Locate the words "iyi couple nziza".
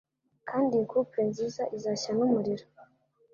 0.75-1.63